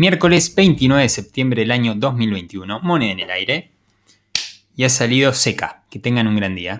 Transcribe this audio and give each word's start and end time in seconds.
Miércoles 0.00 0.54
29 0.54 1.02
de 1.02 1.08
septiembre 1.10 1.60
del 1.60 1.70
año 1.72 1.94
2021, 1.94 2.80
moneda 2.80 3.12
en 3.12 3.20
el 3.20 3.30
aire. 3.30 3.70
Y 4.74 4.84
ha 4.84 4.88
salido 4.88 5.34
seca. 5.34 5.82
Que 5.90 5.98
tengan 5.98 6.26
un 6.26 6.36
gran 6.36 6.54
día. 6.54 6.78